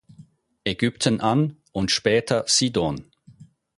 Ägypten 0.63 1.19
an 1.21 1.57
und 1.73 1.91
später 1.91 2.45
Sidon. 2.47 3.11